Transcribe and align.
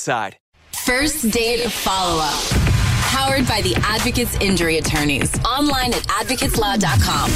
Side. 0.00 0.36
First 0.84 1.30
date 1.30 1.70
follow 1.70 2.20
up. 2.22 2.42
Powered 3.12 3.46
by 3.46 3.60
the 3.60 3.74
Advocates 3.84 4.36
Injury 4.40 4.78
Attorneys. 4.78 5.32
Online 5.44 5.92
at 5.92 6.02
advocateslaw.com. 6.04 7.30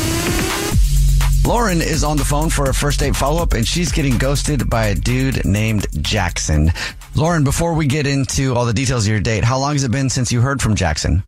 Lauren 1.47 1.83
is 1.83 2.03
on 2.05 2.17
the 2.17 2.25
phone 2.25 2.48
for 2.48 2.70
a 2.70 2.75
first 2.75 3.01
date 3.01 3.15
follow 3.15 3.42
up 3.42 3.53
and 3.53 3.69
she's 3.69 3.92
getting 3.92 4.17
ghosted 4.17 4.70
by 4.70 4.87
a 4.87 4.95
dude 4.95 5.45
named 5.45 5.87
Jackson. 6.03 6.73
Lauren, 7.15 7.45
before 7.45 7.75
we 7.75 7.87
get 7.87 8.07
into 8.07 8.55
all 8.55 8.65
the 8.65 8.73
details 8.73 9.05
of 9.05 9.11
your 9.11 9.20
date, 9.20 9.45
how 9.45 9.59
long 9.59 9.75
has 9.75 9.85
it 9.85 9.91
been 9.91 10.09
since 10.09 10.33
you 10.33 10.41
heard 10.41 10.62
from 10.62 10.75
Jackson? 10.75 11.23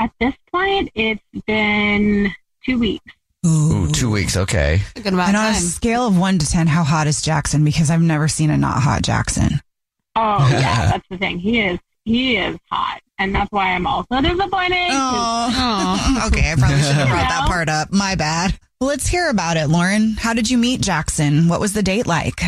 At 0.00 0.10
this 0.18 0.34
point, 0.52 0.90
it's 0.96 1.22
been 1.46 2.32
two 2.64 2.78
weeks. 2.78 3.04
Ooh, 3.46 3.88
two 3.92 4.10
weeks. 4.10 4.36
Okay. 4.36 4.80
A 4.96 5.00
good 5.00 5.12
amount 5.12 5.28
and 5.28 5.36
on 5.36 5.52
a 5.52 5.54
scale 5.54 6.08
of 6.08 6.18
one 6.18 6.38
to 6.38 6.46
10, 6.46 6.66
how 6.66 6.82
hot 6.82 7.06
is 7.06 7.22
Jackson? 7.22 7.64
Because 7.64 7.88
I've 7.88 8.02
never 8.02 8.26
seen 8.26 8.50
a 8.50 8.58
not 8.58 8.82
hot 8.82 9.02
Jackson. 9.02 9.60
Oh, 10.16 10.48
yeah, 10.50 10.90
that's 10.90 11.08
the 11.08 11.18
thing. 11.18 11.38
He 11.38 11.60
is, 11.60 11.78
he 12.04 12.36
is 12.36 12.56
hot. 12.70 13.00
And 13.18 13.34
that's 13.34 13.50
why 13.50 13.72
I'm 13.72 13.86
also 13.86 14.20
disappointed. 14.20 14.88
Oh, 14.90 16.24
okay. 16.26 16.52
I 16.52 16.54
probably 16.58 16.82
should 16.82 16.96
have 16.96 17.08
brought 17.08 17.28
that 17.28 17.44
part 17.46 17.68
up. 17.68 17.92
My 17.92 18.14
bad. 18.14 18.58
Well, 18.80 18.88
let's 18.88 19.06
hear 19.06 19.30
about 19.30 19.56
it, 19.56 19.68
Lauren. 19.68 20.16
How 20.18 20.34
did 20.34 20.50
you 20.50 20.58
meet 20.58 20.82
Jackson? 20.82 21.48
What 21.48 21.60
was 21.60 21.72
the 21.72 21.82
date 21.82 22.06
like? 22.06 22.40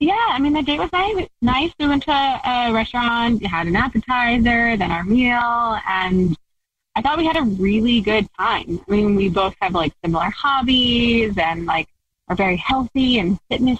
Yeah, 0.00 0.26
I 0.30 0.38
mean, 0.40 0.54
the 0.54 0.62
date 0.62 0.80
was 0.80 0.90
nice. 0.92 1.28
nice. 1.42 1.72
We 1.78 1.86
went 1.86 2.04
to 2.04 2.10
a 2.10 2.72
restaurant, 2.72 3.44
had 3.46 3.66
an 3.66 3.76
appetizer, 3.76 4.76
then 4.76 4.90
our 4.90 5.04
meal, 5.04 5.78
and 5.86 6.36
I 6.96 7.02
thought 7.02 7.18
we 7.18 7.26
had 7.26 7.36
a 7.36 7.42
really 7.42 8.00
good 8.00 8.26
time. 8.38 8.80
I 8.88 8.90
mean, 8.90 9.14
we 9.14 9.28
both 9.28 9.54
have 9.60 9.74
like 9.74 9.92
similar 10.02 10.30
hobbies 10.30 11.36
and 11.38 11.66
like 11.66 11.86
are 12.28 12.36
very 12.36 12.56
healthy 12.56 13.18
and 13.18 13.38
fitness 13.48 13.78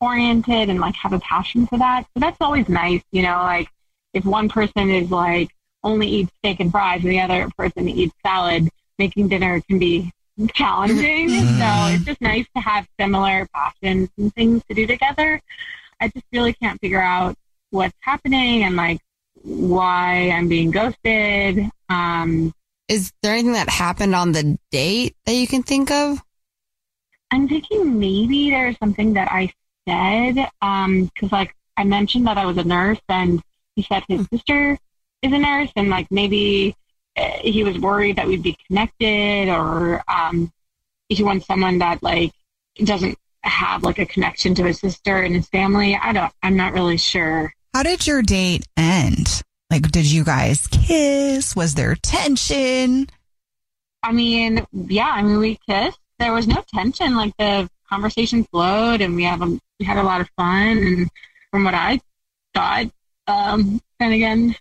oriented 0.00 0.68
and 0.68 0.80
like 0.80 0.94
have 0.96 1.12
a 1.12 1.20
passion 1.20 1.66
for 1.66 1.78
that. 1.78 2.04
So 2.14 2.20
that's 2.20 2.38
always 2.40 2.68
nice, 2.68 3.02
you 3.12 3.22
know, 3.22 3.36
like 3.42 3.68
if 4.14 4.24
one 4.24 4.48
person 4.48 4.90
is 4.90 5.10
like 5.10 5.50
only 5.82 6.08
eats 6.08 6.32
steak 6.38 6.60
and 6.60 6.70
fries 6.70 7.02
and 7.02 7.10
the 7.10 7.20
other 7.20 7.48
person 7.56 7.88
eats 7.88 8.14
salad, 8.24 8.68
making 8.98 9.28
dinner 9.28 9.60
can 9.60 9.78
be 9.78 10.10
challenging. 10.54 11.30
So 11.60 11.66
it's 11.94 12.04
just 12.04 12.20
nice 12.20 12.46
to 12.56 12.62
have 12.62 12.86
similar 12.98 13.46
passions 13.54 14.08
and 14.16 14.34
things 14.34 14.62
to 14.68 14.74
do 14.74 14.86
together. 14.86 15.40
I 16.00 16.08
just 16.08 16.24
really 16.32 16.54
can't 16.54 16.80
figure 16.80 17.02
out 17.02 17.36
what's 17.70 17.96
happening 18.00 18.64
and 18.64 18.76
like 18.76 19.00
why 19.42 20.30
I'm 20.30 20.48
being 20.48 20.70
ghosted. 20.70 21.68
Um, 21.90 22.54
Is 22.88 23.12
there 23.22 23.34
anything 23.34 23.52
that 23.52 23.68
happened 23.68 24.14
on 24.14 24.32
the 24.32 24.58
date 24.70 25.16
that 25.26 25.34
you 25.34 25.46
can 25.46 25.62
think 25.62 25.90
of? 25.90 26.22
I'm 27.30 27.48
thinking 27.48 27.98
maybe 27.98 28.50
there's 28.50 28.78
something 28.78 29.12
that 29.14 29.30
I 29.30 29.52
said 29.88 30.34
because 30.34 30.52
um, 30.62 31.28
like 31.30 31.54
I 31.76 31.84
mentioned 31.84 32.26
that 32.26 32.38
I 32.38 32.46
was 32.46 32.56
a 32.58 32.64
nurse 32.64 33.00
and 33.08 33.42
he 33.76 33.82
said 33.82 34.02
his 34.08 34.26
sister 34.32 34.78
is 35.22 35.32
a 35.32 35.38
nurse 35.38 35.70
and 35.76 35.88
like 35.88 36.06
maybe 36.10 36.74
he 37.40 37.64
was 37.64 37.78
worried 37.78 38.16
that 38.16 38.26
we'd 38.26 38.42
be 38.42 38.56
connected 38.66 39.48
or 39.48 40.02
um, 40.08 40.52
he 41.08 41.22
wants 41.22 41.46
someone 41.46 41.78
that 41.78 42.02
like 42.02 42.32
doesn't 42.84 43.18
have 43.42 43.82
like 43.82 43.98
a 43.98 44.06
connection 44.06 44.54
to 44.54 44.64
his 44.64 44.78
sister 44.78 45.22
and 45.22 45.34
his 45.34 45.48
family. 45.48 45.96
I 45.96 46.12
don't, 46.12 46.32
I'm 46.42 46.56
not 46.56 46.72
really 46.72 46.96
sure. 46.96 47.52
How 47.74 47.82
did 47.82 48.06
your 48.06 48.22
date 48.22 48.66
end? 48.76 49.42
Like, 49.70 49.90
did 49.90 50.06
you 50.06 50.24
guys 50.24 50.66
kiss? 50.66 51.54
Was 51.54 51.74
there 51.74 51.94
tension? 51.94 53.08
I 54.02 54.12
mean, 54.12 54.66
yeah, 54.72 55.10
I 55.12 55.22
mean, 55.22 55.38
we 55.38 55.58
kissed. 55.68 55.98
There 56.18 56.32
was 56.32 56.46
no 56.46 56.64
tension. 56.74 57.16
Like 57.16 57.36
the 57.38 57.68
conversation 57.88 58.44
flowed 58.44 59.00
and 59.00 59.14
we 59.16 59.24
have 59.24 59.42
a, 59.42 59.58
we 59.80 59.86
had 59.86 59.96
a 59.96 60.02
lot 60.02 60.20
of 60.20 60.28
fun. 60.36 60.78
And 60.78 61.10
from 61.50 61.64
what 61.64 61.74
I 61.74 61.98
thought, 62.54 62.86
um, 63.26 63.80
and 63.98 64.14
again, 64.14 64.54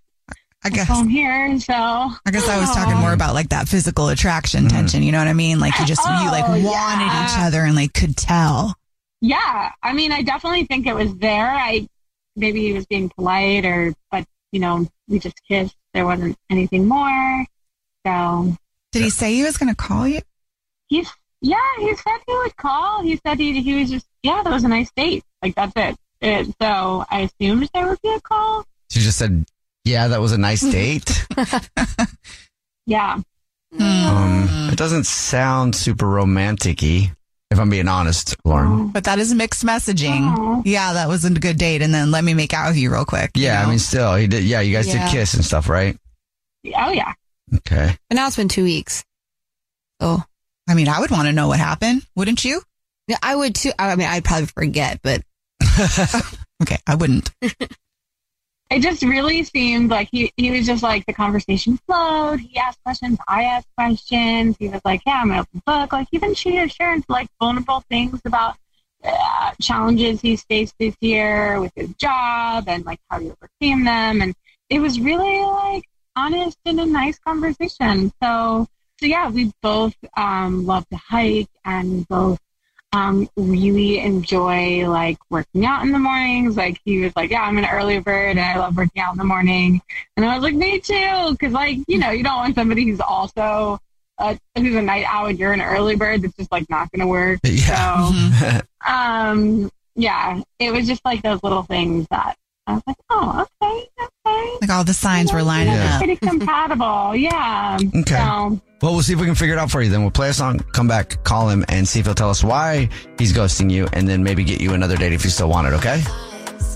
I 0.64 0.70
guess 0.70 0.90
I'm 0.90 1.08
here, 1.08 1.60
so 1.60 1.74
I 1.74 2.32
guess 2.32 2.48
I 2.50 2.60
was 2.60 2.70
talking 2.72 2.98
more 2.98 3.14
about 3.14 3.34
like 3.34 3.50
that 3.50 3.70
physical 3.70 4.10
attraction 4.10 4.66
mm. 4.66 4.70
tension. 4.70 5.04
You 5.04 5.12
know 5.12 5.20
what 5.20 5.28
I 5.28 5.34
mean? 5.34 5.60
Like 5.60 5.78
you 5.80 5.86
just 5.86 6.02
oh, 6.04 6.24
you 6.24 6.32
like 6.32 6.44
oh, 6.48 6.52
wanted 6.52 7.06
yeah. 7.06 7.26
each 7.26 7.38
other 7.38 7.64
and 7.64 7.76
like 7.76 7.94
could 7.94 8.18
tell. 8.18 8.76
Yeah, 9.22 9.72
I 9.82 9.94
mean, 9.94 10.12
I 10.12 10.22
definitely 10.22 10.66
think 10.66 10.86
it 10.86 10.96
was 10.96 11.16
there. 11.16 11.50
I 11.50 11.88
maybe 12.36 12.62
he 12.62 12.74
was 12.74 12.86
being 12.88 13.10
polite, 13.10 13.66
or 13.66 13.94
but 14.12 14.26
you 14.52 14.60
know, 14.60 14.86
we 15.08 15.20
just 15.20 15.40
kissed. 15.48 15.76
There 15.94 16.06
wasn't 16.06 16.38
anything 16.50 16.88
more. 16.88 17.46
So 18.06 18.54
did 18.92 19.04
he 19.04 19.10
say 19.10 19.34
he 19.34 19.44
was 19.44 19.58
going 19.58 19.70
to 19.70 19.76
call 19.76 20.08
you? 20.10 20.20
He's 20.88 21.10
yeah, 21.42 21.58
he 21.78 21.96
said 21.96 22.18
he 22.28 22.34
would 22.34 22.58
call. 22.58 23.02
He 23.02 23.18
said 23.26 23.40
he 23.40 23.62
he 23.62 23.80
was 23.80 23.90
just 23.90 24.09
yeah, 24.24 24.42
that 24.44 24.52
was 24.52 24.64
a 24.64 24.68
nice 24.68 24.92
date. 24.92 25.24
Like 25.42 25.56
that's 25.56 25.74
it. 25.76 25.96
it 26.22 26.48
so 26.62 27.06
I 27.10 27.30
assumed 27.42 27.70
there 27.74 27.88
would 27.88 28.02
be 28.02 28.14
a 28.14 28.22
call. 28.22 28.66
She 28.90 29.00
just 29.00 29.18
said 29.18 29.46
yeah, 29.86 30.08
that 30.10 30.22
was 30.22 30.32
a 30.32 30.38
nice 30.38 30.62
date. 30.72 31.26
yeah. 32.86 33.20
Um, 33.80 34.70
it 34.72 34.78
doesn't 34.78 35.06
sound 35.06 35.76
super 35.76 36.08
romantic 36.08 36.84
if 37.52 37.60
I'm 37.60 37.70
being 37.70 37.88
honest, 37.88 38.36
Lauren. 38.46 38.90
But 38.90 39.06
that 39.06 39.18
is 39.18 39.34
mixed 39.34 39.66
messaging. 39.66 40.62
Yeah, 40.66 40.94
that 40.94 41.08
was 41.08 41.26
a 41.26 41.32
good 41.32 41.58
date. 41.58 41.82
And 41.82 41.94
then 41.94 42.12
let 42.12 42.24
me 42.24 42.34
make 42.34 42.54
out 42.54 42.70
with 42.70 42.78
you 42.78 42.92
real 42.92 43.06
quick. 43.06 43.32
Yeah, 43.36 43.54
you 43.54 43.60
know? 43.60 43.66
I 43.66 43.70
mean, 43.70 43.80
still, 43.80 44.16
he 44.16 44.28
did. 44.28 44.44
Yeah, 44.44 44.62
you 44.62 44.74
guys 44.74 44.88
yeah. 44.88 45.06
did 45.06 45.12
kiss 45.12 45.34
and 45.34 45.44
stuff, 45.44 45.68
right? 45.68 45.98
Oh, 46.76 46.92
yeah. 46.92 47.14
Okay. 47.56 47.96
But 48.08 48.16
now 48.16 48.28
it's 48.28 48.36
been 48.36 48.50
two 48.50 48.64
weeks. 48.64 49.04
Oh, 50.00 50.24
I 50.68 50.76
mean, 50.76 50.88
I 50.88 51.00
would 51.00 51.10
want 51.10 51.28
to 51.28 51.34
know 51.34 51.48
what 51.48 51.60
happened, 51.60 52.06
wouldn't 52.16 52.46
you? 52.46 52.62
Yeah, 53.10 53.18
I 53.24 53.36
would 53.36 53.56
too. 53.56 53.72
I 53.80 53.96
mean, 53.96 54.08
I'd 54.08 54.24
probably 54.24 54.46
forget, 54.46 55.00
but. 55.02 55.24
okay, 56.62 56.78
I 56.86 56.94
wouldn't. 56.94 57.32
it 57.42 58.82
just 58.82 59.02
really 59.02 59.44
seemed 59.44 59.90
like 59.90 60.10
he, 60.12 60.32
he 60.38 60.52
was 60.52 60.68
just 60.68 60.84
like 60.84 61.08
the 61.08 61.14
conversation 61.14 61.80
flowed. 61.88 62.40
He 62.40 62.56
asked 62.56 62.78
questions, 62.84 63.18
I 63.28 63.46
asked 63.46 63.68
questions. 63.76 64.58
He 64.60 64.70
was 64.70 64.80
like, 64.86 65.02
"Yeah, 65.08 65.22
I'm 65.22 65.30
gonna 65.30 65.42
open 65.42 65.64
book." 65.66 65.92
Like 65.92 66.08
even 66.12 66.36
she 66.36 66.68
sharing 66.68 67.04
like 67.10 67.28
vulnerable 67.42 67.84
things 67.90 68.22
about 68.26 68.58
uh, 69.04 69.54
challenges 69.60 70.22
he's 70.22 70.44
faced 70.44 70.76
this 70.80 70.96
year 71.02 71.60
with 71.60 71.72
his 71.76 71.90
job 71.96 72.66
and 72.68 72.86
like 72.86 73.00
how 73.10 73.20
he 73.20 73.32
overcame 73.32 73.86
them. 73.86 74.22
And 74.22 74.36
it 74.70 74.80
was 74.82 75.00
really 75.00 75.42
like 75.42 75.84
honest 76.16 76.60
and 76.64 76.80
a 76.80 76.86
nice 76.86 77.18
conversation. 77.18 78.12
So 78.22 78.68
so 79.00 79.06
yeah, 79.08 79.30
we 79.32 79.52
both 79.64 79.96
um, 80.16 80.68
love 80.68 80.88
to 80.90 80.98
hike 80.98 81.50
and 81.66 82.08
both 82.08 82.38
um, 82.94 83.30
really 83.36 84.00
enjoy 84.00 84.88
like 84.90 85.18
working 85.30 85.66
out 85.66 85.84
in 85.84 85.92
the 85.92 86.00
mornings. 86.00 86.58
Like 86.58 86.80
he 86.86 87.02
was 87.02 87.14
like, 87.16 87.30
yeah, 87.30 87.42
I'm 87.44 87.58
an 87.58 87.66
early 87.66 88.00
bird 88.00 88.32
and 88.38 88.40
I 88.40 88.58
love 88.58 88.76
working 88.78 89.02
out 89.02 89.14
in 89.14 89.18
the 89.20 89.24
morning. 89.26 89.82
And 90.18 90.26
I 90.26 90.34
was 90.36 90.44
like, 90.44 90.56
me 90.56 90.80
too. 90.80 91.38
Cause 91.40 91.52
like, 91.52 91.78
you 91.88 92.00
know, 92.00 92.10
you 92.12 92.24
don't 92.24 92.38
want 92.38 92.56
somebody 92.56 92.86
who's 92.86 93.00
also, 93.00 93.80
uh, 94.18 94.36
who's 94.58 94.76
a 94.76 94.82
night 94.82 95.06
owl 95.08 95.28
and 95.28 95.38
you're 95.40 95.54
an 95.54 95.62
early 95.62 95.96
bird. 95.96 96.24
That's 96.24 96.36
just 96.36 96.52
like 96.52 96.68
not 96.70 96.92
going 96.92 97.02
to 97.02 97.08
work. 97.08 97.40
Yeah. 97.44 98.12
So, 98.12 98.62
um, 98.92 99.72
yeah, 99.96 100.42
it 100.60 100.72
was 100.72 100.88
just 100.88 101.04
like 101.06 101.22
those 101.22 101.44
little 101.44 101.64
things 101.64 102.08
that 102.10 102.36
I 102.66 102.74
was 102.74 102.84
like, 102.88 102.98
oh, 103.10 103.46
okay, 103.62 103.88
okay. 104.02 104.58
Like 104.62 104.70
all 104.70 104.84
the 104.84 104.94
signs 104.94 105.32
were 105.32 105.44
lining 105.44 105.74
Yeah. 105.74 105.96
up. 105.96 106.00
Pretty 106.04 106.16
compatible. 106.28 107.16
Yeah. 107.16 107.78
Okay. 107.84 108.16
So, 108.16 108.60
Well, 108.82 108.94
we'll 108.94 109.04
see 109.04 109.14
if 109.14 109.20
we 109.20 109.26
can 109.26 109.36
figure 109.36 109.56
it 109.56 109.60
out 109.60 109.70
for 109.70 109.82
you. 109.82 109.90
Then 109.90 110.02
we'll 110.02 110.12
play 110.12 110.30
a 110.30 110.34
song, 110.34 110.60
come 110.72 110.88
back, 110.88 111.22
call 111.26 111.50
him, 111.50 111.66
and 111.68 111.86
see 111.86 112.00
if 112.00 112.06
he'll 112.06 112.16
tell 112.16 112.30
us 112.30 112.44
why 112.44 112.88
he's 113.18 113.34
ghosting 113.34 113.70
you, 113.70 113.88
and 113.92 114.08
then 114.08 114.24
maybe 114.24 114.44
get 114.46 114.62
you 114.62 114.74
another 114.74 114.96
date 114.96 115.12
if 115.12 115.24
you 115.26 115.30
still 115.30 115.50
want 115.50 115.68
it. 115.68 115.74
Okay. 115.74 116.02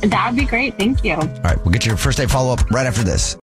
that 0.02 0.28
would 0.30 0.38
be 0.38 0.46
great. 0.46 0.78
Thank 0.78 1.04
you. 1.06 1.14
All 1.16 1.28
right. 1.44 1.58
We'll 1.64 1.72
get 1.72 1.86
your 1.86 1.96
first 1.96 2.18
date 2.18 2.30
follow 2.30 2.54
up 2.54 2.70
right 2.72 2.86
after 2.86 3.04
this. 3.04 3.38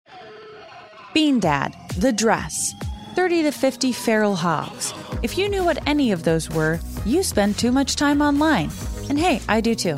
Bean 1.14 1.40
Dad, 1.40 1.74
The 1.98 2.12
Dress, 2.12 2.74
30 3.16 3.44
to 3.44 3.52
50 3.52 3.94
Feral 3.94 4.36
Hogs. 4.36 4.94
If 5.24 5.38
you 5.38 5.50
knew 5.50 5.64
what 5.64 5.80
any 5.88 6.12
of 6.12 6.24
those 6.24 6.50
were, 6.50 6.80
you 7.06 7.24
spend 7.24 7.58
too 7.58 7.72
much 7.72 7.96
time 7.96 8.22
online. 8.22 8.72
And 9.10 9.18
hey, 9.18 9.42
I 9.48 9.62
do 9.62 9.74
too. 9.74 9.98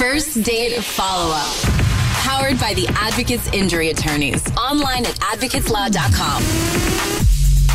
First 0.00 0.42
date 0.42 0.82
follow 0.82 1.34
up. 1.34 1.54
Powered 2.24 2.58
by 2.58 2.72
the 2.72 2.88
Advocates 2.88 3.46
Injury 3.52 3.90
Attorneys. 3.90 4.42
Online 4.56 5.04
at 5.04 5.14
advocateslaw.com. 5.16 6.42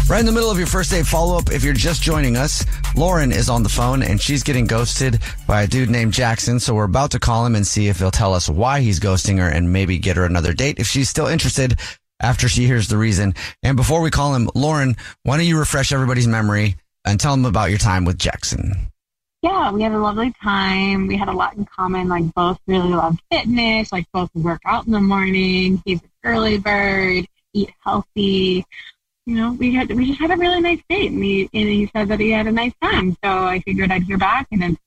Right 0.10 0.22
in 0.22 0.25
the 0.25 0.32
middle 0.32 0.50
of 0.50 0.58
your 0.58 0.65
first 0.65 0.89
date 0.89 1.05
follow 1.05 1.38
up, 1.38 1.51
if 1.51 1.63
you're 1.63 1.75
just 1.75 2.01
joining 2.01 2.36
us, 2.36 2.65
Lauren 2.96 3.32
is 3.32 3.48
on 3.48 3.62
the 3.62 3.70
phone 3.70 4.01
and 4.01 4.20
she's 4.20 4.41
getting 4.41 4.65
ghosted 4.65 5.20
by 5.46 5.62
a 5.62 5.67
dude 5.67 5.91
named 5.91 6.13
Jackson. 6.13 6.60
So 6.60 6.74
we're 6.74 6.86
about 6.86 7.12
to 7.12 7.20
call 7.20 7.46
him 7.46 7.53
and 7.53 7.65
see 7.65 7.89
if 7.89 8.00
he'll 8.00 8.10
tell 8.10 8.34
us 8.34 8.50
why 8.50 8.82
he's 8.82 9.00
ghosting 9.00 9.38
her 9.38 9.48
and 9.48 9.72
maybe 9.72 10.00
get 10.00 10.17
her 10.17 10.25
another 10.25 10.53
date 10.53 10.79
if 10.79 10.88
she's 10.88 11.10
still 11.10 11.27
interested 11.27 11.79
after 12.20 12.50
she 12.50 12.65
hears 12.65 12.88
the 12.88 12.98
reason. 12.98 13.36
And 13.62 13.77
before 13.77 14.01
we 14.01 14.10
call 14.10 14.34
him, 14.34 14.50
Lauren, 14.55 14.96
why 15.22 15.38
don't 15.38 15.46
you 15.46 15.60
refresh 15.60 15.91
everybody's 15.91 16.27
memory 16.27 16.75
and 17.05 17.20
tell 17.20 17.34
them 17.34 17.46
about 17.46 17.70
your 17.70 17.77
time 17.77 18.03
with 18.03 18.17
Jackson? 18.17 18.91
Yeah, 19.46 19.72
we 19.72 19.84
had 19.84 19.92
a 19.92 20.00
lovely 20.00 20.34
time. 20.42 21.06
We 21.06 21.18
had 21.18 21.28
a 21.28 21.32
lot 21.32 21.56
in 21.56 21.66
common. 21.66 22.08
Like 22.08 22.34
both 22.34 22.58
really 22.66 22.90
loved 22.90 23.22
fitness. 23.32 23.92
Like 23.92 24.08
both 24.12 24.34
work 24.34 24.62
out 24.66 24.88
in 24.88 24.92
the 24.92 25.00
morning. 25.00 25.84
He's 25.86 26.02
an 26.02 26.10
early 26.24 26.58
bird. 26.58 27.28
Eat 27.54 27.72
healthy. 27.84 28.66
You 29.28 29.36
know, 29.36 29.54
we 29.54 29.75
had 29.75 29.92
we 29.92 30.08
just 30.08 30.20
had 30.20 30.32
a 30.32 30.36
really 30.36 30.62
nice 30.62 30.82
date, 30.90 31.12
and 31.12 31.24
he 31.24 31.44
and 31.54 31.70
he 31.70 31.90
said 31.96 32.08
that 32.08 32.20
he 32.20 32.32
had 32.32 32.48
a 32.48 32.52
nice 32.52 32.74
time. 32.82 33.16
So 33.24 33.30
I 33.30 33.60
figured 33.60 33.92
I'd 33.92 34.04
hear 34.04 34.18
back, 34.18 34.48
and 34.52 34.64
it's 34.64 34.82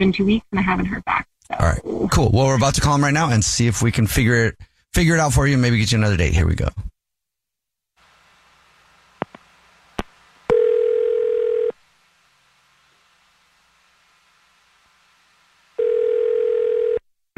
been 0.00 0.12
two 0.12 0.24
weeks, 0.24 0.46
and 0.50 0.58
I 0.58 0.62
haven't 0.62 0.86
heard 0.86 1.04
back. 1.04 1.28
So. 1.46 1.56
All 1.58 1.66
right, 1.66 2.10
cool. 2.10 2.30
Well, 2.32 2.46
we're 2.46 2.56
about 2.56 2.74
to 2.74 2.80
call 2.80 2.96
him 2.96 3.04
right 3.04 3.14
now 3.14 3.30
and 3.30 3.44
see 3.44 3.68
if 3.68 3.80
we 3.80 3.92
can 3.92 4.08
figure 4.08 4.46
it 4.46 4.56
figure 4.92 5.14
it 5.14 5.20
out 5.20 5.32
for 5.32 5.46
you 5.46 5.52
and 5.52 5.62
maybe 5.62 5.78
get 5.78 5.92
you 5.92 5.98
another 5.98 6.16
date. 6.16 6.34
Here 6.34 6.46
we 6.48 6.56
go. 6.56 6.68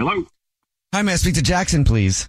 Hello. 0.02 0.26
Hi, 0.92 1.02
may 1.02 1.12
I 1.12 1.14
speak 1.14 1.36
to 1.36 1.42
Jackson, 1.42 1.84
please? 1.84 2.28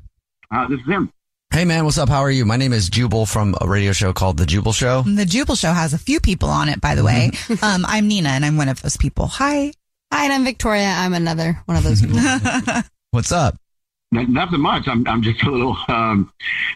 Uh, 0.52 0.68
this 0.68 0.80
is 0.80 0.86
him. 0.86 1.12
Hey, 1.52 1.66
man, 1.66 1.86
what's 1.86 1.98
up? 1.98 2.08
How 2.08 2.20
are 2.20 2.30
you? 2.30 2.46
My 2.46 2.56
name 2.56 2.72
is 2.72 2.88
Jubal 2.88 3.26
from 3.26 3.56
a 3.60 3.68
radio 3.68 3.94
show 3.94 4.14
called 4.14 4.38
The 4.38 4.46
Jubal 4.46 4.74
Show. 4.74 5.02
The 5.02 5.26
Jubal 5.26 5.56
Show 5.56 5.72
has 5.72 5.92
a 5.92 5.98
few 5.98 6.20
people 6.20 6.50
on 6.50 6.70
it, 6.70 6.80
by 6.80 6.94
the 6.94 7.04
way. 7.04 7.32
um, 7.64 7.84
I'm 7.88 8.08
Nina, 8.08 8.30
and 8.30 8.46
I'm 8.46 8.58
one 8.58 8.70
of 8.70 8.80
those 8.84 8.96
people. 8.96 9.26
Hi. 9.26 9.74
Hi, 10.12 10.24
and 10.26 10.34
I'm 10.34 10.44
Victoria. 10.44 10.86
I'm 10.86 11.16
another 11.16 11.64
one 11.66 11.76
of 11.76 11.84
those 11.84 12.00
people. 12.00 12.20
What's 13.10 13.32
up? 13.32 13.58
N- 14.16 14.32
Nothing 14.32 14.62
much. 14.62 14.88
I'm 14.88 15.08
I'm 15.08 15.24
just 15.24 15.42
a 15.42 15.50
little 15.50 15.76
um 15.88 16.32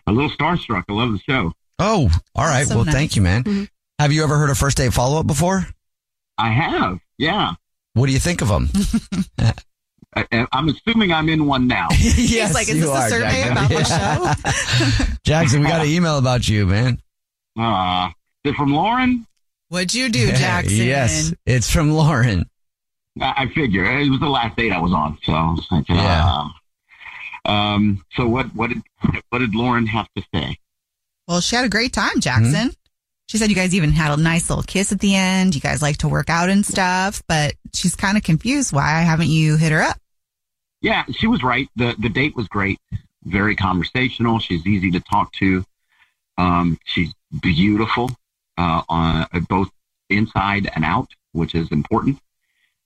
a 0.08 0.12
little 0.12 0.32
starstruck. 0.32 0.86
I 0.90 0.94
love 0.94 1.12
the 1.12 1.20
show. 1.20 1.54
Oh, 1.78 2.10
all 2.34 2.46
right. 2.46 2.66
so 2.66 2.78
well, 2.78 2.86
nice. 2.86 2.96
thank 2.96 3.16
you, 3.16 3.22
man. 3.22 3.44
Mm-hmm. 3.44 3.64
Have 4.00 4.12
you 4.12 4.24
ever 4.24 4.36
heard 4.36 4.50
a 4.50 4.56
first 4.56 4.78
date 4.78 4.94
follow 4.94 5.20
up 5.20 5.28
before? 5.28 5.68
I 6.40 6.50
have. 6.50 6.98
Yeah. 7.20 7.54
What 7.94 8.08
do 8.08 8.14
you 8.14 8.20
think 8.20 8.42
of 8.42 8.48
them? 8.48 8.70
I, 10.32 10.48
I'm 10.52 10.70
assuming 10.70 11.12
I'm 11.12 11.30
in 11.30 11.46
one 11.46 11.68
now. 11.68 11.88
yes, 12.00 12.54
like, 12.54 12.68
is 12.70 12.76
you 12.76 12.82
this 12.82 12.90
a 12.90 12.94
are, 12.94 13.10
survey 13.10 13.44
Jackson. 13.44 13.52
about 13.52 13.72
Yeah. 13.72 13.78
the 14.96 15.06
show? 15.06 15.14
Jackson, 15.24 15.62
we 15.62 15.68
got 15.68 15.82
an 15.86 15.88
email 15.92 16.18
about 16.18 16.48
you, 16.48 16.66
man. 16.66 17.02
Uh, 17.60 18.10
is 18.44 18.52
it 18.52 18.56
from 18.56 18.74
Lauren? 18.74 19.26
What'd 19.70 19.94
you 19.94 20.10
do, 20.10 20.28
Jackson? 20.32 20.76
yes, 20.78 21.34
it's 21.46 21.70
from 21.72 21.92
Lauren. 21.92 22.46
I, 23.20 23.34
I 23.38 23.48
figure 23.48 23.84
it 23.86 24.10
was 24.10 24.20
the 24.20 24.30
last 24.30 24.56
date 24.56 24.72
I 24.72 24.80
was 24.80 24.94
on. 24.94 25.18
So 25.24 25.34
I 25.34 25.52
was 25.52 25.68
like, 25.72 25.90
Yeah. 25.90 26.48
uh, 27.46 27.50
um. 27.50 28.04
So 28.14 28.28
what 28.28 28.48
what 28.56 28.70
did 28.70 28.82
what 29.30 29.40
did 29.40 29.56
Lauren 29.56 29.86
have 29.88 30.08
to 30.16 30.24
say? 30.34 30.58
Well, 31.28 31.42
she 31.42 31.56
had 31.56 31.66
a 31.66 31.70
great 31.70 31.92
time, 31.94 32.20
Jackson. 32.20 32.72
She 33.28 33.38
said 33.38 33.50
you 33.50 33.56
guys 33.56 33.76
even 33.76 33.92
had 33.92 34.18
a 34.18 34.22
nice 34.22 34.50
little 34.50 34.64
kiss 34.64 34.94
at 34.94 35.00
the 35.02 35.14
end. 35.16 35.54
You 35.54 35.60
guys 35.60 35.82
like 35.82 35.98
to 35.98 36.08
work 36.08 36.30
out 36.30 36.48
and 36.50 36.66
stuff, 36.66 37.22
but 37.28 37.56
she's 37.74 37.94
kind 37.96 38.16
of 38.18 38.24
confused. 38.24 38.72
Why 38.72 39.02
haven't 39.02 39.28
you 39.28 39.58
hit 39.58 39.74
her 39.74 39.82
up? 39.82 39.98
Yeah, 40.88 41.04
she 41.12 41.28
was 41.28 41.44
right. 41.44 41.68
the 41.76 41.96
The 42.00 42.08
date 42.08 42.34
was 42.34 42.48
great. 42.48 42.80
Very 43.26 43.58
conversational. 43.58 44.40
She's 44.40 44.66
easy 44.66 44.90
to 44.92 45.02
talk 45.02 45.34
to. 45.34 45.66
Um, 46.38 46.80
she's 46.86 47.12
beautiful, 47.42 48.10
uh, 48.58 48.84
on 48.88 49.28
both 49.50 49.70
inside 50.10 50.70
and 50.74 50.86
out, 50.86 51.10
which 51.34 51.56
is 51.56 51.70
important. 51.74 52.20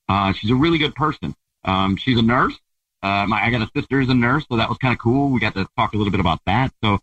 Uh, 0.10 0.34
she's 0.34 0.50
a 0.50 0.56
really 0.56 0.80
good 0.80 0.96
person. 0.96 1.36
Um, 1.64 1.96
she's 1.96 2.18
a 2.18 2.24
nurse. 2.24 2.58
Uh, 3.04 3.28
my, 3.28 3.46
I 3.46 3.52
got 3.52 3.62
a 3.62 3.70
sister 3.76 4.00
who's 4.00 4.10
a 4.10 4.16
nurse, 4.16 4.46
so 4.50 4.58
that 4.58 4.68
was 4.68 4.80
kind 4.80 4.94
of 4.94 5.00
cool. 5.00 5.30
We 5.30 5.40
got 5.40 5.54
to 5.54 5.68
talk 5.78 5.94
a 5.94 5.98
little 5.98 6.10
bit 6.10 6.22
about 6.22 6.40
that. 6.48 6.74
So 6.84 6.98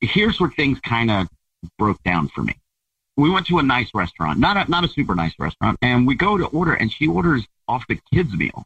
here's 0.00 0.38
where 0.38 0.50
things 0.50 0.78
kind 0.78 1.10
of 1.10 1.26
broke 1.76 2.00
down 2.04 2.28
for 2.28 2.42
me. 2.44 2.54
We 3.16 3.30
went 3.30 3.48
to 3.48 3.58
a 3.58 3.64
nice 3.64 3.90
restaurant, 3.94 4.38
not 4.38 4.56
a, 4.56 4.70
not 4.70 4.84
a 4.84 4.88
super 4.88 5.16
nice 5.16 5.34
restaurant, 5.40 5.76
and 5.82 6.06
we 6.06 6.14
go 6.14 6.38
to 6.38 6.46
order, 6.46 6.74
and 6.74 6.92
she 6.92 7.08
orders 7.08 7.44
off 7.66 7.84
the 7.88 7.98
kids' 8.12 8.32
meal, 8.32 8.64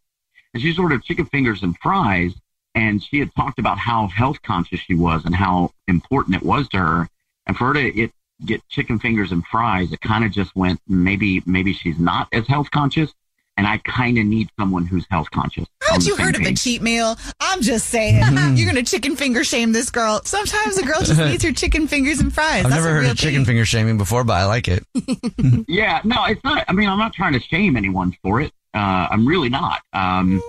and 0.54 0.62
she's 0.62 0.78
ordered 0.78 1.02
chicken 1.04 1.26
fingers 1.26 1.62
and 1.62 1.76
fries, 1.82 2.32
and 2.74 3.02
she 3.02 3.18
had 3.18 3.34
talked 3.34 3.58
about 3.58 3.78
how 3.78 4.06
health 4.08 4.40
conscious 4.42 4.80
she 4.80 4.94
was 4.94 5.24
and 5.26 5.34
how 5.34 5.70
important 5.88 6.36
it 6.36 6.42
was 6.42 6.68
to 6.70 6.78
her, 6.78 7.08
and 7.46 7.56
for 7.56 7.66
her 7.68 7.74
to 7.74 8.00
it, 8.00 8.10
get 8.46 8.66
chicken 8.68 8.98
fingers 8.98 9.30
and 9.32 9.44
fries, 9.46 9.92
it 9.92 10.00
kind 10.00 10.24
of 10.24 10.32
just 10.32 10.54
went 10.56 10.80
maybe 10.88 11.42
maybe 11.46 11.72
she's 11.72 11.98
not 11.98 12.26
as 12.32 12.46
health 12.48 12.70
conscious, 12.70 13.12
and 13.56 13.66
I 13.66 13.78
kind 13.78 14.18
of 14.18 14.26
need 14.26 14.48
someone 14.58 14.86
who's 14.86 15.06
health 15.10 15.30
conscious. 15.30 15.62
on 15.64 15.86
Haven't 15.86 16.00
the 16.02 16.06
you 16.10 16.16
same 16.16 16.26
heard 16.26 16.34
of 16.34 16.40
a 16.40 16.44
page. 16.46 16.62
cheat 16.62 16.82
meal? 16.82 17.16
I'm 17.40 17.62
just 17.62 17.88
saying. 17.90 18.16
You're 18.56 18.72
going 18.72 18.84
to 18.84 18.90
chicken 18.90 19.14
finger 19.14 19.44
shame 19.44 19.70
this 19.70 19.90
girl. 19.90 20.20
Sometimes 20.24 20.76
a 20.78 20.82
girl 20.84 21.00
just 21.00 21.20
needs 21.20 21.44
her 21.44 21.52
chicken 21.52 21.86
fingers 21.86 22.18
and 22.18 22.34
fries. 22.34 22.64
I've 22.64 22.70
That's 22.70 22.82
never 22.82 22.94
heard 22.94 23.02
real 23.02 23.10
of 23.12 23.16
chicken 23.16 23.40
thing. 23.40 23.44
finger 23.46 23.64
shaming 23.64 23.96
before, 23.98 24.24
but 24.24 24.32
I 24.34 24.46
like 24.46 24.66
it. 24.66 24.84
yeah, 25.68 26.00
no, 26.02 26.24
it's 26.24 26.42
not. 26.42 26.64
I 26.66 26.72
mean, 26.72 26.88
I'm 26.88 26.98
not 26.98 27.12
trying 27.12 27.34
to 27.34 27.40
shame 27.40 27.76
anyone 27.76 28.16
for 28.22 28.40
it. 28.40 28.52
Uh, 28.74 29.08
I'm 29.10 29.26
really 29.26 29.48
not. 29.48 29.82
Um, 29.92 30.42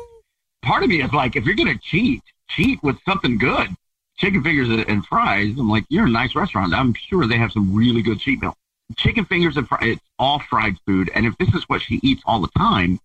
part 0.64 0.84
of 0.84 0.90
me 0.90 1.02
is 1.02 1.14
like, 1.14 1.36
if 1.36 1.46
you're 1.46 1.56
going 1.56 1.74
to 1.74 1.80
cheat, 1.84 2.22
cheat 2.50 2.82
with 2.84 2.98
something 3.06 3.38
good. 3.38 3.70
Chicken 4.18 4.44
fingers 4.44 4.70
and- 4.88 5.06
fries. 5.06 5.54
I'm 5.58 5.70
like, 5.70 5.86
you're 5.90 6.06
a 6.06 6.10
nice 6.10 6.36
restaurant. 6.36 6.74
I'm 6.74 6.94
sure 6.94 7.28
they 7.28 7.38
have 7.38 7.52
some 7.52 7.76
really 7.76 8.02
good 8.02 8.20
cheat 8.20 8.42
meal. 8.42 8.56
Chicken 8.98 9.26
fingers 9.26 9.58
and 9.58 9.68
fries, 9.68 9.96
it's 9.96 10.02
all 10.18 10.40
fried 10.40 10.76
food. 10.86 11.12
And 11.14 11.26
if 11.26 11.38
this 11.38 11.54
is 11.54 11.64
what 11.68 11.82
she 11.82 12.00
eats 12.02 12.24
all 12.26 12.42
the 12.42 12.50
time, 12.58 13.00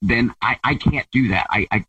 then 0.00 0.32
I, 0.40 0.58
I 0.62 0.74
can't 0.76 1.06
do 1.10 1.28
that. 1.28 1.46
I, 1.50 1.66
I, 1.70 1.84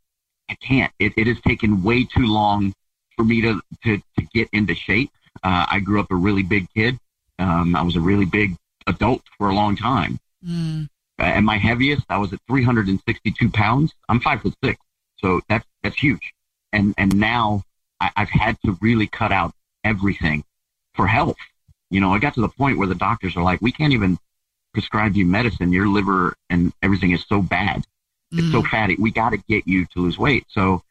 I 0.50 0.56
can't. 0.56 0.92
It, 1.00 1.14
it 1.16 1.28
has 1.28 1.40
taken 1.42 1.84
way 1.84 2.06
too 2.06 2.26
long 2.26 2.74
for 3.16 3.24
me 3.24 3.42
to, 3.42 3.62
to, 3.84 3.98
to 3.98 4.26
get 4.34 4.50
into 4.52 4.74
shape. 4.74 5.12
Uh, 5.44 5.66
I 5.70 5.80
grew 5.80 6.00
up 6.00 6.12
a 6.12 6.16
really 6.16 6.44
big 6.44 6.68
kid. 6.74 6.98
Um, 7.38 7.76
I 7.76 7.84
was 7.84 7.96
a 7.96 8.02
really 8.02 8.26
big 8.26 8.56
adult 8.88 9.22
for 9.38 9.50
a 9.50 9.54
long 9.54 9.76
time. 9.76 10.20
Mm. 10.46 10.90
Uh, 11.20 11.24
and 11.24 11.46
my 11.46 11.58
heaviest, 11.58 12.04
I 12.10 12.18
was 12.18 12.32
at 12.34 12.40
362 12.48 13.50
pounds. 13.50 13.94
I'm 14.08 14.20
five 14.20 14.42
foot 14.42 14.54
six. 14.64 14.80
So 15.18 15.42
that's, 15.50 15.66
that's 15.84 15.98
huge. 16.00 16.34
And, 16.72 16.94
and 16.98 17.16
now 17.18 17.64
I, 18.00 18.12
I've 18.16 18.30
had 18.30 18.58
to 18.66 18.78
really 18.82 19.08
cut 19.08 19.32
out 19.32 19.54
everything 19.84 20.44
for 20.94 21.08
health. 21.08 21.36
You 21.90 22.00
know, 22.00 22.14
I 22.14 22.20
got 22.20 22.36
to 22.36 22.42
the 22.42 22.50
point 22.50 22.78
where 22.78 22.88
the 22.88 22.96
doctors 22.96 23.36
are 23.36 23.44
like, 23.44 23.62
we 23.62 23.72
can't 23.72 23.94
even 23.94 24.18
prescribe 24.74 25.16
you 25.16 25.26
medicine. 25.26 25.74
Your 25.74 25.88
liver 25.88 26.36
and 26.50 26.72
everything 26.82 27.12
is 27.12 27.26
so 27.28 27.42
bad. 27.42 27.84
It's 28.32 28.52
so 28.52 28.62
fatty. 28.62 28.96
We 29.00 29.10
got 29.12 29.32
to 29.32 29.38
get 29.38 29.68
you 29.68 29.88
to 29.88 30.02
lose 30.02 30.20
weight. 30.20 30.46
So 30.50 30.84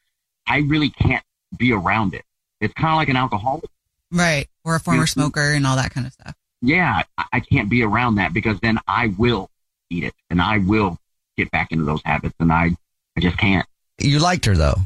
I 0.46 0.58
really 0.58 0.90
can't 0.90 1.22
be 1.56 1.72
around 1.72 2.14
it. 2.14 2.24
It's 2.60 2.74
kind 2.74 2.90
of 2.90 2.96
like 2.96 3.08
an 3.08 3.16
alcoholic. 3.16 3.70
Right. 4.10 4.48
Or 4.64 4.74
a 4.74 4.80
former 4.80 5.02
Yeah. 5.02 5.06
smoker 5.06 5.52
and 5.52 5.64
all 5.64 5.76
that 5.76 5.92
kind 5.92 6.04
of 6.06 6.12
stuff. 6.12 6.34
Yeah, 6.60 7.02
I, 7.16 7.24
I 7.34 7.40
can't 7.40 7.70
be 7.70 7.84
around 7.84 8.16
that 8.16 8.32
because 8.34 8.58
then 8.58 8.78
I 8.88 9.14
will 9.16 9.48
eat 9.90 10.04
it 10.04 10.14
and 10.30 10.40
I 10.40 10.58
will 10.58 10.98
get 11.36 11.50
back 11.50 11.72
into 11.72 11.84
those 11.84 12.02
habits 12.04 12.34
and 12.40 12.52
I, 12.52 12.76
I 13.16 13.20
just 13.20 13.38
can't. 13.38 13.66
You 13.98 14.18
liked 14.18 14.44
her 14.46 14.56
though. 14.56 14.76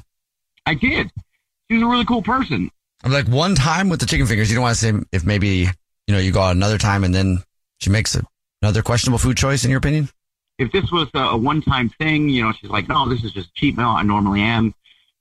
I 0.67 0.75
did. 0.75 1.11
She 1.71 1.75
was 1.75 1.83
a 1.83 1.87
really 1.87 2.05
cool 2.05 2.23
person. 2.23 2.71
I'm 3.05 3.13
like 3.13 3.27
one 3.27 3.55
time 3.55 3.89
with 3.89 4.01
the 4.01 4.07
chicken 4.07 4.27
fingers. 4.27 4.51
You 4.51 4.57
don't 4.57 4.63
want 4.63 4.77
to 4.77 4.81
say 4.81 4.93
if 5.13 5.25
maybe 5.25 5.69
you 6.07 6.15
know 6.15 6.19
you 6.19 6.33
go 6.33 6.41
out 6.41 6.57
another 6.57 6.79
time 6.79 7.05
and 7.05 7.15
then 7.15 7.43
she 7.81 7.91
makes 7.91 8.15
a, 8.15 8.23
another 8.63 8.83
questionable 8.83 9.19
food 9.19 9.37
choice 9.37 9.65
in 9.65 9.71
your 9.71 9.79
opinion. 9.79 10.09
If 10.59 10.71
this 10.71 10.93
was 10.93 11.09
a, 11.15 11.19
a 11.19 11.37
one-time 11.37 11.89
thing, 11.89 12.29
you 12.29 12.43
know, 12.45 12.53
she's 12.53 12.71
like, 12.71 12.89
no, 12.89 13.09
this 13.09 13.25
is 13.25 13.33
just 13.33 13.53
cheap. 13.55 13.77
meal. 13.77 13.89
I 13.89 14.03
normally 14.03 14.43
am 14.43 14.75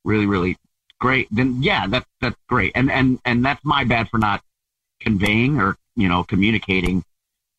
really, 0.04 0.28
really 0.28 0.58
great. 1.00 1.28
Then 1.32 1.64
yeah, 1.64 1.88
that's, 1.88 2.06
that's 2.20 2.36
great. 2.48 2.74
And, 2.76 2.92
and, 2.92 3.20
and 3.26 3.44
that's 3.44 3.64
my 3.64 3.84
bad 3.84 4.10
for 4.10 4.20
not 4.20 4.44
conveying 5.00 5.60
or, 5.60 5.78
you 5.96 6.08
know, 6.08 6.24
communicating 6.24 7.04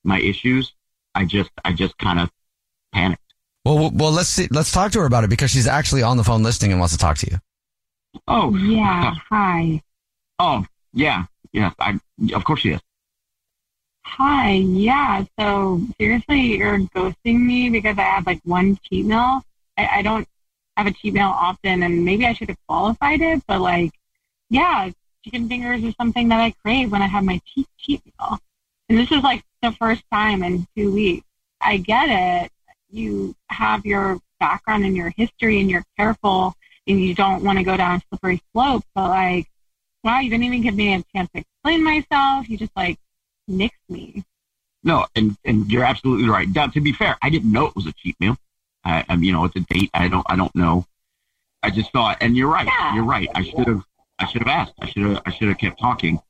my 0.04 0.20
issues. 0.20 0.72
I 1.14 1.24
just, 1.24 1.50
I 1.64 1.72
just 1.72 1.96
kind 1.98 2.20
of 2.20 2.30
panicked. 2.92 3.20
Well, 3.64 3.78
well, 3.78 3.90
well, 3.94 4.10
let's 4.10 4.28
see. 4.28 4.48
Let's 4.50 4.72
talk 4.72 4.92
to 4.92 5.00
her 5.00 5.06
about 5.06 5.24
it 5.24 5.30
because 5.30 5.50
she's 5.50 5.66
actually 5.66 6.02
on 6.02 6.16
the 6.16 6.24
phone 6.24 6.42
listening 6.42 6.72
and 6.72 6.80
wants 6.80 6.94
to 6.94 6.98
talk 6.98 7.16
to 7.18 7.30
you. 7.30 7.38
Oh, 8.28 8.54
Yeah. 8.56 9.14
Hi. 9.30 9.82
Oh, 10.38 10.64
yeah. 10.92 11.24
Yes. 11.52 11.74
I, 11.78 11.98
of 12.34 12.44
course 12.44 12.60
she 12.60 12.70
is. 12.70 12.80
Hi. 14.04 14.50
Yeah. 14.52 15.24
So 15.38 15.80
seriously, 15.98 16.40
you're 16.58 16.78
ghosting 16.78 17.40
me 17.40 17.70
because 17.70 17.96
I 17.98 18.02
have 18.02 18.26
like 18.26 18.40
one 18.44 18.78
cheat 18.82 19.06
meal. 19.06 19.42
I, 19.78 19.86
I 19.98 20.02
don't 20.02 20.26
have 20.76 20.86
a 20.86 20.92
cheat 20.92 21.14
meal 21.14 21.28
often, 21.34 21.82
and 21.82 22.04
maybe 22.04 22.26
I 22.26 22.32
should 22.32 22.48
have 22.48 22.58
qualified 22.66 23.20
it. 23.20 23.42
But 23.46 23.60
like, 23.60 23.92
yeah, 24.50 24.90
chicken 25.24 25.48
fingers 25.48 25.84
is 25.84 25.94
something 25.96 26.28
that 26.30 26.40
I 26.40 26.50
crave 26.62 26.90
when 26.90 27.00
I 27.02 27.06
have 27.06 27.24
my 27.24 27.40
cheat 27.46 27.68
cheat 27.78 28.02
meal. 28.04 28.38
And 28.88 28.98
this 28.98 29.10
is 29.12 29.22
like 29.22 29.44
the 29.62 29.72
first 29.72 30.02
time 30.12 30.42
in 30.42 30.66
two 30.76 30.92
weeks. 30.92 31.26
I 31.60 31.78
get 31.78 32.08
it. 32.08 32.50
You 32.90 33.34
have 33.48 33.86
your 33.86 34.18
background 34.40 34.84
and 34.84 34.96
your 34.96 35.10
history, 35.16 35.60
and 35.60 35.70
you're 35.70 35.84
careful, 35.96 36.54
and 36.86 37.00
you 37.00 37.14
don't 37.14 37.42
want 37.44 37.58
to 37.58 37.64
go 37.64 37.76
down 37.76 37.96
a 37.96 38.02
slippery 38.08 38.42
slope. 38.52 38.84
But 38.94 39.08
like, 39.08 39.46
wow, 40.04 40.20
you 40.20 40.30
didn't 40.30 40.44
even 40.44 40.62
give 40.62 40.74
me 40.74 40.94
a 40.94 41.02
chance 41.14 41.30
to 41.34 41.40
explain 41.40 41.82
myself. 41.82 42.48
You 42.48 42.58
just 42.58 42.76
like 42.76 42.98
nixed 43.48 43.70
me. 43.88 44.24
No, 44.84 45.06
and 45.14 45.36
and 45.44 45.70
you're 45.70 45.84
absolutely 45.84 46.28
right. 46.28 46.48
Now, 46.48 46.66
to 46.66 46.80
be 46.80 46.92
fair, 46.92 47.16
I 47.22 47.30
didn't 47.30 47.52
know 47.52 47.66
it 47.66 47.76
was 47.76 47.86
a 47.86 47.92
cheat 47.92 48.16
meal. 48.20 48.36
I, 48.84 49.04
I 49.08 49.14
you 49.14 49.32
know, 49.32 49.44
it's 49.44 49.56
a 49.56 49.60
date. 49.60 49.90
I 49.94 50.08
don't, 50.08 50.26
I 50.28 50.36
don't 50.36 50.54
know. 50.54 50.86
I 51.62 51.70
just 51.70 51.92
thought, 51.92 52.18
and 52.20 52.36
you're 52.36 52.50
right. 52.50 52.66
Yeah. 52.66 52.94
You're 52.96 53.04
right. 53.04 53.28
I 53.34 53.44
should 53.44 53.68
have, 53.68 53.84
I 54.18 54.26
should 54.26 54.42
have 54.42 54.48
asked. 54.48 54.72
I 54.80 54.88
should 54.88 55.02
have, 55.04 55.22
I 55.24 55.30
should 55.30 55.48
have 55.48 55.58
kept 55.58 55.78
talking. 55.78 56.20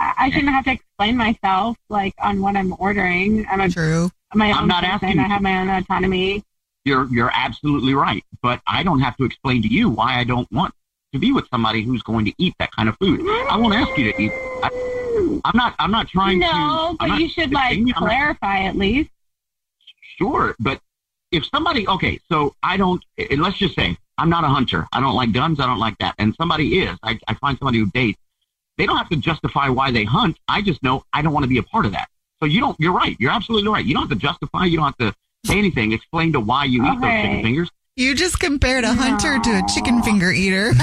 I, 0.00 0.14
I 0.26 0.30
shouldn't 0.30 0.52
have 0.52 0.64
to 0.64 0.72
explain 0.72 1.16
myself 1.16 1.76
like 1.88 2.14
on 2.18 2.40
what 2.40 2.56
I'm 2.56 2.74
ordering. 2.78 3.46
I'm 3.50 3.60
a 3.60 3.68
true. 3.68 4.10
My 4.34 4.50
I'm 4.52 4.68
not 4.68 4.84
asking 4.84 5.18
I 5.18 5.24
have 5.28 5.42
my 5.42 5.60
own 5.60 5.68
autonomy. 5.68 6.42
You're, 6.84 7.06
you're 7.12 7.30
absolutely 7.34 7.94
right. 7.94 8.24
But 8.42 8.60
I 8.66 8.82
don't 8.82 9.00
have 9.00 9.16
to 9.18 9.24
explain 9.24 9.60
to 9.62 9.68
you 9.68 9.90
why 9.90 10.18
I 10.18 10.24
don't 10.24 10.50
want 10.50 10.72
to 11.12 11.18
be 11.18 11.32
with 11.32 11.46
somebody 11.50 11.82
who's 11.82 12.02
going 12.02 12.24
to 12.24 12.32
eat 12.38 12.54
that 12.58 12.70
kind 12.72 12.88
of 12.88 12.96
food. 12.98 13.20
I 13.50 13.56
won't 13.56 13.74
ask 13.74 13.96
you 13.98 14.12
to 14.12 14.22
eat. 14.22 14.32
I, 14.62 15.40
I'm 15.44 15.56
not, 15.56 15.74
I'm 15.78 15.90
not 15.90 16.08
trying 16.08 16.40
to. 16.40 16.46
No, 16.46 16.96
but 16.98 17.08
not 17.08 17.20
you 17.20 17.28
should 17.28 17.52
like 17.52 17.70
defending 17.70 17.88
you. 17.88 17.94
I'm 17.96 18.04
not- 18.04 18.10
clarify 18.10 18.60
at 18.64 18.76
least. 18.76 19.10
Sure, 20.18 20.54
but 20.60 20.80
if 21.32 21.44
somebody, 21.46 21.88
okay, 21.88 22.20
so 22.30 22.54
I 22.62 22.76
don't, 22.76 23.02
and 23.18 23.40
let's 23.40 23.56
just 23.58 23.74
say 23.74 23.96
I'm 24.18 24.28
not 24.28 24.44
a 24.44 24.48
hunter. 24.48 24.86
I 24.92 25.00
don't 25.00 25.14
like 25.14 25.32
guns. 25.32 25.60
I 25.60 25.66
don't 25.66 25.78
like 25.78 25.96
that. 25.98 26.14
And 26.18 26.34
somebody 26.36 26.80
is. 26.80 26.96
I, 27.02 27.18
I 27.26 27.34
find 27.34 27.58
somebody 27.58 27.78
who 27.78 27.86
dates. 27.86 28.18
They 28.80 28.86
don't 28.86 28.96
have 28.96 29.10
to 29.10 29.16
justify 29.16 29.68
why 29.68 29.90
they 29.90 30.04
hunt. 30.04 30.38
I 30.48 30.62
just 30.62 30.82
know 30.82 31.04
I 31.12 31.20
don't 31.20 31.34
want 31.34 31.44
to 31.44 31.48
be 31.48 31.58
a 31.58 31.62
part 31.62 31.84
of 31.84 31.92
that. 31.92 32.08
So 32.40 32.46
you 32.46 32.60
don't. 32.60 32.74
You're 32.80 32.94
right. 32.94 33.14
You're 33.20 33.30
absolutely 33.30 33.68
right. 33.70 33.84
You 33.84 33.92
don't 33.92 34.08
have 34.08 34.18
to 34.18 34.26
justify. 34.26 34.64
You 34.64 34.78
don't 34.78 34.86
have 34.86 34.96
to 34.98 35.14
say 35.44 35.58
anything. 35.58 35.92
Explain 35.92 36.32
to 36.32 36.40
why 36.40 36.64
you 36.64 36.82
eat 36.86 37.00
those 37.00 37.10
chicken 37.10 37.42
fingers. 37.42 37.70
You 37.96 38.14
just 38.14 38.40
compared 38.40 38.84
a 38.84 38.94
hunter 38.94 39.38
to 39.38 39.50
a 39.50 39.62
chicken 39.74 40.02
finger 40.02 40.30
eater. 40.32 40.72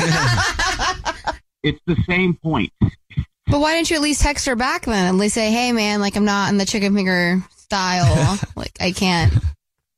It's 1.63 1.80
the 1.86 1.98
same 2.08 2.36
point. 2.36 2.72
But 3.48 3.60
why 3.60 3.74
didn't 3.74 3.89
you 3.89 3.96
at 3.98 4.01
least 4.01 4.22
text 4.22 4.46
her 4.46 4.56
back 4.56 4.86
then? 4.86 5.08
At 5.08 5.16
least 5.16 5.36
say, 5.36 5.51
hey, 5.51 5.72
man, 5.74 6.00
like 6.00 6.16
I'm 6.16 6.24
not 6.24 6.50
in 6.50 6.58
the 6.58 6.66
chicken 6.66 6.94
finger 6.96 7.44
style. 7.58 8.39
like 8.56 8.77
I 8.80 8.92
can't. 8.92 9.34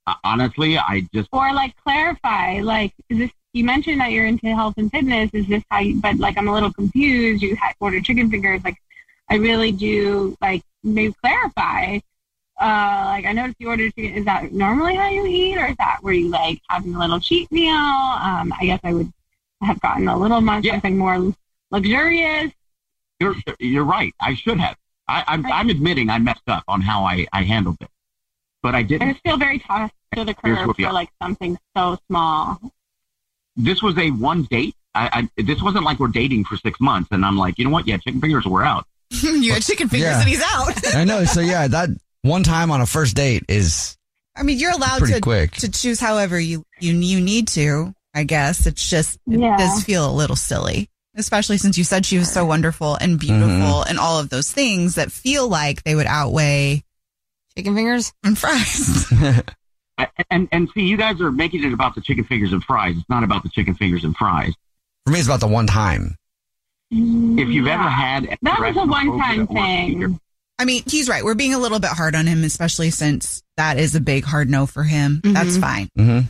uh, 0.08 0.16
honestly, 0.24 0.78
I 0.80 1.08
just 1.14 1.30
Or 1.32 1.54
like 1.54 1.76
clarify, 1.84 2.62
like, 2.62 2.94
is 3.10 3.20
this, 3.20 3.32
you 3.54 3.64
mentioned 3.64 4.00
that 4.02 4.12
you're 4.12 4.26
into 4.26 4.48
health 4.54 4.76
and 4.78 4.92
fitness. 4.92 5.30
Is 5.34 5.48
this 5.48 5.64
how 5.70 5.80
you, 5.80 6.00
but 6.02 6.18
like, 6.18 6.38
I'm 6.38 6.48
a 6.48 6.54
little 6.54 6.72
confused. 6.72 7.42
You 7.42 7.56
had 7.56 7.74
ordered 7.80 8.06
chicken 8.06 8.30
fingers. 8.30 8.62
Like, 8.64 8.78
I 9.30 9.36
really 9.36 9.72
do, 9.72 10.36
like, 10.42 10.64
maybe 10.84 11.14
clarify. 11.22 12.00
Uh, 12.60 13.04
like, 13.06 13.26
I 13.26 13.32
noticed 13.32 13.58
you 13.60 13.70
ordered 13.70 13.94
chicken. 13.96 14.16
Is 14.18 14.26
that 14.26 14.52
normally 14.52 14.96
how 14.96 15.10
you 15.10 15.26
eat? 15.26 15.58
Or 15.58 15.68
is 15.68 15.78
that 15.78 16.00
where 16.02 16.14
you 16.14 16.30
like 16.30 16.62
having 16.70 16.94
a 16.94 17.00
little 17.00 17.20
cheat 17.20 17.52
meal? 17.52 17.74
Um, 17.74 18.54
I 18.60 18.66
guess 18.66 18.80
I 18.84 18.94
would 18.94 19.12
have 19.62 19.80
gotten 19.82 20.08
a 20.08 20.18
little 20.18 20.42
more, 20.42 20.62
something 20.64 20.98
more 20.98 21.34
luxurious. 21.72 22.52
you're 23.20 23.36
you're 23.60 23.84
right. 23.84 24.14
I 24.20 24.34
should 24.36 24.60
have. 24.60 24.76
I, 25.08 25.24
I'm 25.28 25.46
I'm 25.48 25.70
admitting 25.70 26.10
I 26.10 26.20
messed 26.20 26.48
up 26.48 26.64
on 26.68 26.82
how 26.82 27.04
I 27.04 27.26
I 27.34 27.44
handled 27.44 27.78
it, 27.82 27.90
but 28.62 28.76
I 28.76 28.80
I 28.80 28.84
didn't. 28.84 29.12
just 29.12 29.24
feel 29.24 29.38
very 29.38 29.60
tossed 29.60 29.94
to 30.16 30.24
the 30.24 30.34
curb 30.34 30.76
for 30.76 30.92
like 30.92 31.10
something 31.22 31.58
so 31.76 31.98
small. 32.08 32.60
This 33.56 33.82
was 33.82 33.98
a 33.98 34.12
one 34.12 34.44
date. 34.44 34.76
I, 34.96 35.28
I 35.38 35.42
this 35.44 35.62
wasn't 35.62 35.84
like 35.86 36.00
we're 36.00 36.08
dating 36.08 36.46
for 36.46 36.58
six 36.58 36.80
months, 36.80 37.10
and 37.12 37.24
I'm 37.26 37.38
like, 37.38 37.58
you 37.60 37.66
know 37.66 37.72
what? 37.72 37.88
Yeah, 37.88 37.98
chicken 37.98 38.22
fingers. 38.22 38.46
We're 38.46 38.64
out. 38.64 38.86
you 39.10 39.54
had 39.54 39.62
chicken 39.64 39.88
fingers 39.90 40.10
Yeah. 40.10 40.20
and 40.20 40.30
he's 40.30 40.42
out. 40.42 40.96
I 40.96 41.04
know. 41.04 41.26
So 41.26 41.42
yeah, 41.42 41.68
that 41.68 41.90
one 42.22 42.44
time 42.44 42.72
on 42.72 42.82
a 42.82 42.86
first 42.86 43.16
date 43.16 43.44
is 43.48 43.98
I 44.36 44.44
mean, 44.44 44.58
you're 44.60 44.72
allowed 44.72 45.06
to 45.06 45.20
quick. 45.22 45.52
to 45.54 45.70
choose 45.72 46.00
however 46.00 46.40
you 46.40 46.64
you 46.80 46.94
you 46.94 47.22
need 47.22 47.48
to. 47.50 47.94
I 48.14 48.24
guess 48.24 48.66
it's 48.66 48.90
just 48.90 49.18
it 49.30 49.40
Yeah. 49.40 49.58
does 49.58 49.84
feel 49.84 50.10
a 50.10 50.14
little 50.14 50.36
silly, 50.36 50.90
especially 51.16 51.58
since 51.58 51.78
you 51.78 51.84
said 51.84 52.06
she 52.06 52.18
was 52.18 52.32
so 52.32 52.44
wonderful 52.46 52.96
and 52.96 53.20
beautiful 53.20 53.48
Mm-hmm. 53.48 53.90
and 53.90 54.00
all 54.00 54.20
of 54.20 54.30
those 54.30 54.52
things 54.52 54.96
that 54.96 55.12
feel 55.12 55.48
like 55.48 55.84
they 55.84 55.94
would 55.96 56.08
outweigh 56.08 56.84
Chicken 57.56 57.76
fingers? 57.76 58.12
and 58.24 58.38
fries. 58.38 59.06
I- 60.00 60.08
And 60.32 60.48
and 60.52 60.70
see, 60.74 60.82
you 60.84 60.98
guys 60.98 61.20
are 61.22 61.32
making 61.32 61.64
it 61.64 61.74
about 61.74 61.94
the 61.96 62.02
chicken 62.02 62.24
fingers 62.24 62.52
and 62.54 62.64
fries. 62.64 62.96
It's 62.98 63.10
not 63.10 63.24
about 63.24 63.44
the 63.44 63.50
chicken 63.50 63.76
fingers 63.76 64.04
and 64.04 64.16
fries. 64.16 64.54
for 65.06 65.12
me. 65.12 65.20
It's 65.20 65.28
about 65.28 65.40
the 65.42 65.48
one 65.48 65.68
time. 65.68 66.16
If 66.92 67.50
you've 67.50 67.68
ever 67.68 67.84
had 67.84 68.38
That 68.42 68.60
was 68.60 68.76
a 68.78 68.86
one-time 68.86 69.48
arachnophobia 69.48 69.94
or 69.94 69.98
fear- 70.00 70.08
thing. 70.08 70.20
I 70.58 70.66
mean, 70.66 70.84
he's 70.88 71.08
right. 71.08 71.24
We're 71.24 71.36
being 71.36 71.54
a 71.54 71.60
little 71.60 71.80
bit 71.80 71.92
hard 71.92 72.16
on 72.16 72.26
him, 72.28 72.44
especially 72.44 72.90
since 72.90 73.44
that 73.58 73.78
is 73.78 73.96
a 73.96 74.02
big 74.02 74.26
hard 74.26 74.50
no 74.50 74.66
for 74.66 74.84
him. 74.84 75.22
That's 75.24 75.56
fine. 75.58 75.90
Mm-hmm. 75.98 76.28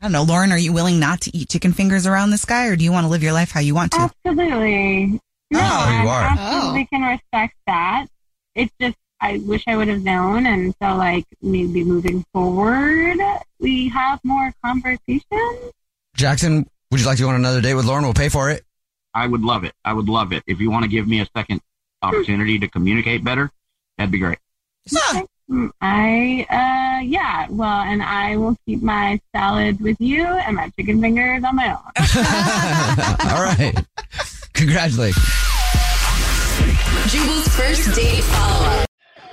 I 0.00 0.04
don't 0.04 0.12
know, 0.12 0.22
Lauren. 0.24 0.50
Are 0.50 0.58
you 0.58 0.72
willing 0.72 0.98
not 0.98 1.20
to 1.22 1.36
eat 1.36 1.48
chicken 1.50 1.72
fingers 1.72 2.06
around 2.06 2.30
this 2.30 2.44
guy, 2.44 2.66
or 2.66 2.76
do 2.76 2.84
you 2.84 2.90
want 2.92 3.04
to 3.04 3.08
live 3.08 3.22
your 3.22 3.32
life 3.32 3.50
how 3.52 3.60
you 3.60 3.74
want 3.74 3.92
to? 3.92 4.10
Absolutely. 4.26 5.20
No, 5.50 5.60
Oh, 5.60 5.90
you 6.02 6.08
I 6.08 6.12
are. 6.12 6.22
absolutely 6.22 6.86
can 6.86 7.02
respect 7.02 7.54
that. 7.66 8.06
It's 8.54 8.72
just 8.80 8.96
I 9.20 9.38
wish 9.38 9.64
I 9.66 9.76
would 9.76 9.88
have 9.88 10.02
known, 10.02 10.46
and 10.46 10.74
so 10.80 10.96
like 10.96 11.24
maybe 11.42 11.84
moving 11.84 12.24
forward, 12.32 13.18
we 13.58 13.88
have 13.88 14.20
more 14.24 14.52
conversations. 14.64 15.72
Jackson, 16.14 16.68
would 16.90 17.00
you 17.00 17.06
like 17.06 17.16
to 17.18 17.22
go 17.24 17.28
on 17.30 17.34
another 17.34 17.60
date 17.60 17.74
with 17.74 17.84
Lauren? 17.84 18.04
We'll 18.04 18.14
pay 18.14 18.28
for 18.28 18.50
it. 18.50 18.64
I 19.14 19.26
would 19.26 19.42
love 19.42 19.64
it. 19.64 19.72
I 19.84 19.92
would 19.92 20.08
love 20.08 20.32
it. 20.32 20.42
If 20.46 20.60
you 20.60 20.70
want 20.70 20.84
to 20.84 20.88
give 20.88 21.08
me 21.08 21.20
a 21.20 21.28
second 21.36 21.60
opportunity 22.02 22.58
to 22.60 22.68
communicate 22.68 23.24
better, 23.24 23.50
that'd 23.96 24.12
be 24.12 24.18
great. 24.18 24.38
Mm, 25.50 25.70
I 25.80 26.46
uh 26.50 27.02
yeah, 27.02 27.46
well, 27.48 27.80
and 27.80 28.02
I 28.02 28.36
will 28.36 28.54
keep 28.66 28.82
my 28.82 29.18
salad 29.34 29.80
with 29.80 29.96
you 29.98 30.24
and 30.24 30.56
my 30.56 30.70
chicken 30.78 31.00
fingers 31.00 31.42
on 31.42 31.56
my 31.56 31.70
own. 31.70 31.78
All 33.32 33.42
right. 33.42 33.74
Congratulations. 34.52 35.24
Jubal's 37.06 37.48
first 37.48 37.94
date 37.96 38.22
follow 38.24 38.66
up. 38.66 38.87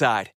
outside. 0.00 0.30